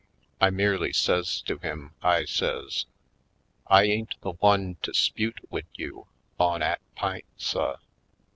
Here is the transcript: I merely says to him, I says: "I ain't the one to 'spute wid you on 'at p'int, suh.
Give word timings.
I 0.39 0.49
merely 0.49 0.93
says 0.93 1.41
to 1.43 1.59
him, 1.59 1.93
I 2.01 2.25
says: 2.25 2.87
"I 3.67 3.83
ain't 3.83 4.19
the 4.21 4.31
one 4.31 4.77
to 4.81 4.93
'spute 4.95 5.41
wid 5.51 5.67
you 5.75 6.07
on 6.39 6.63
'at 6.63 6.81
p'int, 6.97 7.23
suh. 7.37 7.77